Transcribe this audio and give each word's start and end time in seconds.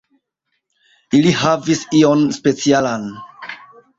Ili 1.17 1.33
havis 1.41 1.83
ion 1.99 2.25
specialan. 2.39 3.07